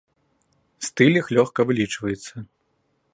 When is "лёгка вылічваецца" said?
1.37-2.35